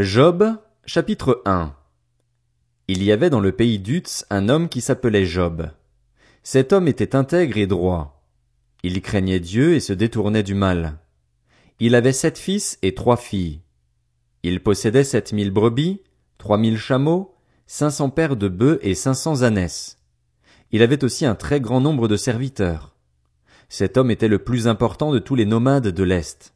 Job, 0.00 0.58
chapitre 0.86 1.40
1 1.44 1.72
Il 2.88 3.04
y 3.04 3.12
avait 3.12 3.30
dans 3.30 3.38
le 3.38 3.52
pays 3.52 3.78
d'Utz 3.78 4.26
un 4.28 4.48
homme 4.48 4.68
qui 4.68 4.80
s'appelait 4.80 5.24
Job. 5.24 5.70
Cet 6.42 6.72
homme 6.72 6.88
était 6.88 7.14
intègre 7.14 7.58
et 7.58 7.68
droit. 7.68 8.26
Il 8.82 9.00
craignait 9.02 9.38
Dieu 9.38 9.74
et 9.74 9.78
se 9.78 9.92
détournait 9.92 10.42
du 10.42 10.56
mal. 10.56 10.98
Il 11.78 11.94
avait 11.94 12.12
sept 12.12 12.38
fils 12.38 12.76
et 12.82 12.96
trois 12.96 13.16
filles. 13.16 13.60
Il 14.42 14.64
possédait 14.64 15.04
sept 15.04 15.32
mille 15.32 15.52
brebis, 15.52 16.02
trois 16.38 16.58
mille 16.58 16.76
chameaux, 16.76 17.36
cinq 17.68 17.90
cents 17.90 18.10
paires 18.10 18.34
de 18.34 18.48
bœufs 18.48 18.80
et 18.82 18.96
cinq 18.96 19.14
cents 19.14 19.44
ânesses. 19.44 20.00
Il 20.72 20.82
avait 20.82 21.04
aussi 21.04 21.24
un 21.24 21.36
très 21.36 21.60
grand 21.60 21.80
nombre 21.80 22.08
de 22.08 22.16
serviteurs. 22.16 22.96
Cet 23.68 23.96
homme 23.96 24.10
était 24.10 24.26
le 24.26 24.40
plus 24.40 24.66
important 24.66 25.12
de 25.12 25.20
tous 25.20 25.36
les 25.36 25.46
nomades 25.46 25.86
de 25.86 26.02
l'Est 26.02 26.53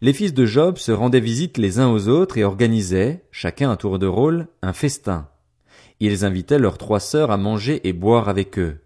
les 0.00 0.12
fils 0.12 0.34
de 0.34 0.46
Job 0.46 0.78
se 0.78 0.92
rendaient 0.92 1.20
visite 1.20 1.58
les 1.58 1.78
uns 1.78 1.88
aux 1.88 2.08
autres 2.08 2.38
et 2.38 2.44
organisaient, 2.44 3.24
chacun 3.30 3.70
à 3.70 3.76
tour 3.76 3.98
de 3.98 4.06
rôle, 4.06 4.48
un 4.62 4.72
festin. 4.72 5.28
Ils 6.00 6.24
invitaient 6.24 6.58
leurs 6.58 6.78
trois 6.78 7.00
sœurs 7.00 7.30
à 7.30 7.36
manger 7.36 7.86
et 7.88 7.92
boire 7.92 8.28
avec 8.28 8.58
eux. 8.58 8.78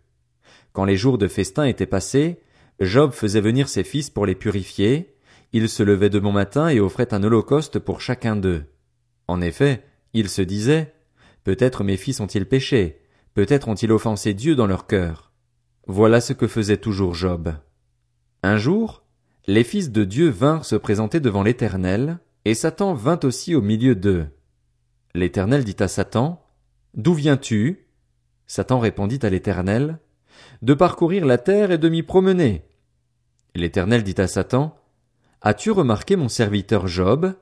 Quand 0.72 0.84
les 0.84 0.96
jours 0.96 1.18
de 1.18 1.28
festin 1.28 1.64
étaient 1.64 1.86
passés, 1.86 2.40
Job 2.80 3.12
faisait 3.12 3.40
venir 3.40 3.68
ses 3.68 3.84
fils 3.84 4.08
pour 4.08 4.26
les 4.26 4.34
purifier, 4.34 5.14
il 5.52 5.68
se 5.68 5.82
levait 5.82 6.08
de 6.08 6.18
bon 6.18 6.32
matin 6.32 6.68
et 6.68 6.80
offrait 6.80 7.12
un 7.12 7.22
holocauste 7.22 7.78
pour 7.78 8.00
chacun 8.00 8.36
d'eux. 8.36 8.64
En 9.28 9.42
effet, 9.42 9.84
il 10.14 10.28
se 10.28 10.42
disait, 10.42 10.94
Peut-être 11.44 11.84
mes 11.84 11.96
fils 11.96 12.20
ont-ils 12.20 12.46
péché, 12.46 13.02
peut-être 13.34 13.68
ont-ils 13.68 13.92
offensé 13.92 14.32
Dieu 14.32 14.54
dans 14.54 14.66
leur 14.66 14.86
cœur. 14.86 15.32
Voilà 15.86 16.20
ce 16.20 16.32
que 16.32 16.46
faisait 16.46 16.76
toujours 16.76 17.14
Job. 17.14 17.52
Un 18.42 18.56
jour, 18.56 19.01
les 19.46 19.64
fils 19.64 19.90
de 19.90 20.04
Dieu 20.04 20.28
vinrent 20.28 20.64
se 20.64 20.76
présenter 20.76 21.18
devant 21.18 21.42
l'Éternel, 21.42 22.18
et 22.44 22.54
Satan 22.54 22.94
vint 22.94 23.18
aussi 23.24 23.54
au 23.54 23.62
milieu 23.62 23.94
d'eux. 23.94 24.26
L'Éternel 25.14 25.64
dit 25.64 25.76
à 25.80 25.88
Satan, 25.88 26.44
D'où 26.94 27.14
viens-tu? 27.14 27.88
Satan 28.46 28.78
répondit 28.78 29.18
à 29.22 29.30
l'Éternel, 29.30 29.98
De 30.62 30.74
parcourir 30.74 31.26
la 31.26 31.38
terre 31.38 31.70
et 31.70 31.78
de 31.78 31.88
m'y 31.88 32.02
promener. 32.02 32.64
L'Éternel 33.54 34.02
dit 34.02 34.20
à 34.20 34.28
Satan, 34.28 34.76
As-tu 35.40 35.70
remarqué 35.70 36.16
mon 36.16 36.28
serviteur 36.28 36.86
Job? 36.86 37.34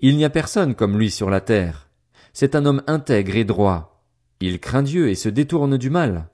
Il 0.00 0.16
n'y 0.16 0.24
a 0.24 0.30
personne 0.30 0.74
comme 0.74 0.98
lui 0.98 1.10
sur 1.10 1.30
la 1.30 1.40
terre. 1.40 1.88
C'est 2.32 2.54
un 2.54 2.66
homme 2.66 2.82
intègre 2.86 3.36
et 3.36 3.44
droit. 3.44 4.04
Il 4.40 4.60
craint 4.60 4.82
Dieu 4.82 5.08
et 5.08 5.14
se 5.14 5.28
détourne 5.28 5.78
du 5.78 5.90
mal. 5.90 6.28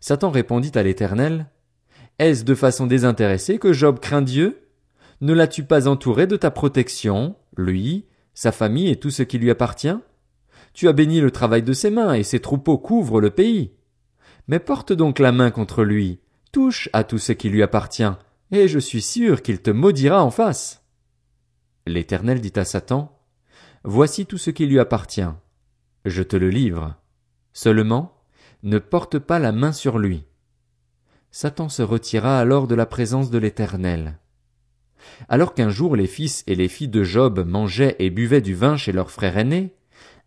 Satan 0.00 0.30
répondit 0.30 0.72
à 0.76 0.82
l'Éternel, 0.82 1.46
est-ce 2.20 2.44
de 2.44 2.54
façon 2.54 2.86
désintéressée 2.86 3.58
que 3.58 3.72
Job 3.72 3.98
craint 3.98 4.20
Dieu? 4.20 4.68
Ne 5.22 5.32
l'as-tu 5.32 5.64
pas 5.64 5.88
entouré 5.88 6.26
de 6.26 6.36
ta 6.36 6.50
protection, 6.50 7.34
lui, 7.56 8.04
sa 8.34 8.52
famille 8.52 8.90
et 8.90 8.96
tout 8.96 9.08
ce 9.08 9.22
qui 9.22 9.38
lui 9.38 9.50
appartient? 9.50 9.96
Tu 10.74 10.86
as 10.86 10.92
béni 10.92 11.22
le 11.22 11.30
travail 11.30 11.62
de 11.62 11.72
ses 11.72 11.88
mains 11.88 12.12
et 12.12 12.22
ses 12.22 12.40
troupeaux 12.40 12.76
couvrent 12.76 13.22
le 13.22 13.30
pays. 13.30 13.72
Mais 14.48 14.58
porte 14.58 14.92
donc 14.92 15.18
la 15.18 15.32
main 15.32 15.50
contre 15.50 15.82
lui, 15.82 16.20
touche 16.52 16.90
à 16.92 17.04
tout 17.04 17.16
ce 17.16 17.32
qui 17.32 17.48
lui 17.48 17.62
appartient, 17.62 18.12
et 18.52 18.68
je 18.68 18.78
suis 18.78 19.02
sûr 19.02 19.40
qu'il 19.40 19.62
te 19.62 19.70
maudira 19.70 20.22
en 20.22 20.30
face. 20.30 20.84
L'Éternel 21.86 22.42
dit 22.42 22.52
à 22.56 22.66
Satan, 22.66 23.18
Voici 23.82 24.26
tout 24.26 24.36
ce 24.36 24.50
qui 24.50 24.66
lui 24.66 24.78
appartient. 24.78 25.32
Je 26.04 26.22
te 26.22 26.36
le 26.36 26.50
livre. 26.50 26.96
Seulement, 27.54 28.14
ne 28.62 28.78
porte 28.78 29.18
pas 29.18 29.38
la 29.38 29.52
main 29.52 29.72
sur 29.72 29.98
lui. 29.98 30.26
Satan 31.32 31.68
se 31.68 31.82
retira 31.82 32.40
alors 32.40 32.66
de 32.66 32.74
la 32.74 32.86
présence 32.86 33.30
de 33.30 33.38
l'Éternel. 33.38 34.18
Alors 35.28 35.54
qu'un 35.54 35.70
jour 35.70 35.94
les 35.94 36.08
fils 36.08 36.42
et 36.48 36.56
les 36.56 36.66
filles 36.66 36.88
de 36.88 37.04
Job 37.04 37.46
mangeaient 37.46 37.94
et 38.00 38.10
buvaient 38.10 38.40
du 38.40 38.54
vin 38.54 38.76
chez 38.76 38.90
leur 38.90 39.12
frère 39.12 39.38
aîné, 39.38 39.74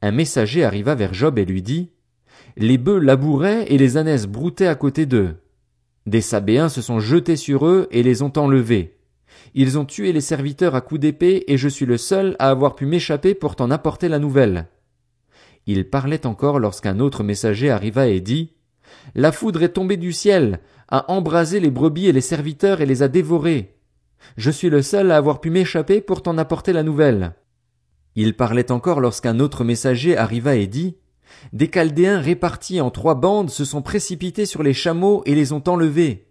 un 0.02 0.12
messager 0.12 0.64
arriva 0.64 0.96
vers 0.96 1.14
Job 1.14 1.38
et 1.38 1.46
lui 1.46 1.62
dit, 1.62 1.92
Les 2.56 2.78
bœufs 2.78 3.00
labouraient 3.00 3.66
et 3.68 3.78
les 3.78 3.98
ânesses 3.98 4.28
broutaient 4.28 4.68
à 4.68 4.76
côté 4.76 5.06
d'eux. 5.06 5.36
Des 6.06 6.22
Sabéens 6.22 6.70
se 6.70 6.82
sont 6.82 7.00
jetés 7.00 7.36
sur 7.36 7.66
eux 7.66 7.88
et 7.92 8.02
les 8.02 8.22
ont 8.22 8.34
enlevés. 8.38 8.98
Ils 9.56 9.78
ont 9.78 9.86
tué 9.86 10.14
les 10.14 10.22
serviteurs 10.22 10.76
à 10.76 10.82
coups 10.82 11.02
d'épée 11.02 11.44
et 11.48 11.58
je 11.58 11.68
suis 11.68 11.86
le 11.86 11.98
seul 11.98 12.36
à 12.40 12.50
avoir 12.50 12.76
pu 12.76 12.86
m'échapper 12.86 13.34
pour 13.34 13.56
t'en 13.58 13.72
apporter 13.72 14.08
la 14.08 14.20
nouvelle. 14.20 14.68
Il 15.66 15.90
parlait 15.90 16.26
encore 16.26 16.60
lorsqu'un 16.60 17.00
autre 17.00 17.24
messager 17.24 17.70
arriva 17.70 18.08
et 18.08 18.20
dit, 18.20 18.54
La 19.16 19.32
foudre 19.32 19.64
est 19.64 19.74
tombée 19.74 19.98
du 19.98 20.12
ciel, 20.12 20.60
a 20.88 21.12
embrasé 21.12 21.60
les 21.60 21.72
brebis 21.72 22.08
et 22.08 22.12
les 22.12 22.22
serviteurs 22.22 22.82
et 22.82 22.86
les 22.86 23.04
a 23.04 23.08
dévorés. 23.08 23.76
Je 24.38 24.52
suis 24.52 24.70
le 24.70 24.82
seul 24.82 25.12
à 25.12 25.18
avoir 25.18 25.42
pu 25.42 25.50
m'échapper 25.50 26.02
pour 26.02 26.22
t'en 26.22 26.38
apporter 26.38 26.74
la 26.74 26.84
nouvelle. 26.84 27.34
Il 28.16 28.36
parlait 28.36 28.72
encore 28.72 29.02
lorsqu'un 29.02 29.40
autre 29.40 29.64
messager 29.64 30.18
arriva 30.18 30.56
et 30.56 30.68
dit, 30.68 30.96
Des 31.52 31.70
Chaldéens 31.70 32.20
répartis 32.20 32.80
en 32.80 32.92
trois 32.92 33.16
bandes 33.16 33.50
se 33.50 33.66
sont 33.66 33.82
précipités 33.82 34.46
sur 34.46 34.64
les 34.64 34.74
chameaux 34.74 35.24
et 35.26 35.36
les 35.36 35.52
ont 35.52 35.64
enlevés. 35.68 36.28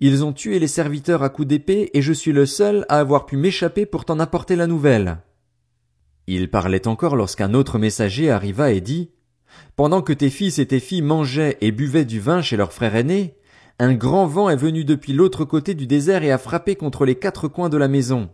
Ils 0.00 0.24
ont 0.24 0.32
tué 0.32 0.58
les 0.58 0.68
serviteurs 0.68 1.22
à 1.22 1.28
coups 1.28 1.48
d'épée 1.48 1.90
et 1.94 2.02
je 2.02 2.12
suis 2.12 2.32
le 2.32 2.46
seul 2.46 2.86
à 2.88 2.98
avoir 2.98 3.26
pu 3.26 3.36
m'échapper 3.36 3.86
pour 3.86 4.04
t'en 4.04 4.20
apporter 4.20 4.56
la 4.56 4.66
nouvelle. 4.66 5.18
Il 6.26 6.50
parlait 6.50 6.88
encore 6.88 7.16
lorsqu'un 7.16 7.52
autre 7.52 7.78
messager 7.78 8.30
arriva 8.30 8.70
et 8.70 8.80
dit, 8.80 9.10
Pendant 9.76 10.02
que 10.02 10.12
tes 10.12 10.30
fils 10.30 10.58
et 10.58 10.66
tes 10.66 10.80
filles 10.80 11.02
mangeaient 11.02 11.58
et 11.60 11.72
buvaient 11.72 12.04
du 12.04 12.20
vin 12.20 12.42
chez 12.42 12.56
leur 12.56 12.72
frère 12.72 12.96
aîné, 12.96 13.36
un 13.78 13.94
grand 13.94 14.26
vent 14.26 14.48
est 14.50 14.56
venu 14.56 14.84
depuis 14.84 15.12
l'autre 15.12 15.44
côté 15.44 15.74
du 15.74 15.86
désert 15.86 16.22
et 16.22 16.30
a 16.30 16.38
frappé 16.38 16.76
contre 16.76 17.04
les 17.04 17.16
quatre 17.16 17.48
coins 17.48 17.68
de 17.68 17.76
la 17.76 17.88
maison. 17.88 18.30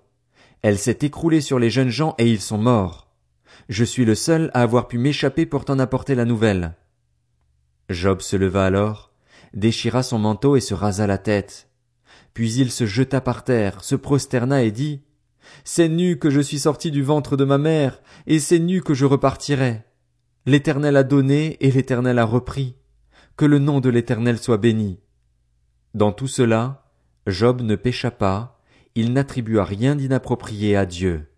Elle 0.63 0.79
s'est 0.79 0.99
écroulée 1.01 1.41
sur 1.41 1.59
les 1.59 1.71
jeunes 1.71 1.89
gens 1.89 2.15
et 2.19 2.31
ils 2.31 2.41
sont 2.41 2.59
morts. 2.59 3.09
Je 3.71 3.85
suis 3.85 4.05
le 4.05 4.15
seul 4.15 4.51
à 4.53 4.63
avoir 4.63 4.89
pu 4.89 4.99
m'échapper 4.99 5.47
pour 5.47 5.65
t'en 5.65 5.79
apporter 5.79 6.15
la 6.15 6.27
nouvelle. 6.27 6.75
Job 7.89 8.21
se 8.21 8.37
leva 8.37 8.67
alors, 8.67 9.13
déchira 9.55 10.03
son 10.03 10.19
manteau 10.19 10.57
et 10.57 10.61
se 10.61 10.75
rasa 10.75 11.07
la 11.07 11.19
tête. 11.19 11.69
Puis 12.35 12.53
il 12.55 12.71
se 12.71 12.85
jeta 12.87 13.21
par 13.21 13.43
terre, 13.43 13.83
se 13.83 13.95
prosterna 13.95 14.63
et 14.63 14.71
dit, 14.71 15.03
C'est 15.65 15.89
nu 15.89 16.19
que 16.19 16.31
je 16.31 16.41
suis 16.41 16.61
sorti 16.61 16.91
du 16.91 17.03
ventre 17.03 17.37
de 17.37 17.45
ma 17.45 17.59
mère, 17.59 18.03
et 18.27 18.39
c'est 18.39 18.59
nu 18.59 18.83
que 18.83 18.95
je 18.95 19.07
repartirai. 19.07 19.83
L'Éternel 20.51 20.97
a 20.97 21.05
donné 21.05 21.57
et 21.61 21.71
l'Éternel 21.71 22.19
a 22.19 22.25
repris. 22.25 22.75
Que 23.37 23.45
le 23.45 23.61
nom 23.61 23.79
de 23.79 23.89
l'Éternel 23.89 24.37
soit 24.37 24.57
béni. 24.57 24.99
Dans 25.95 26.11
tout 26.11 26.27
cela, 26.27 26.91
Job 27.29 27.63
ne 27.63 27.77
pécha 27.77 28.11
pas, 28.11 28.61
il 28.97 29.13
n'attribua 29.13 29.63
rien 29.63 29.95
d'inapproprié 29.95 30.75
à 30.75 30.87
Dieu. 30.87 31.30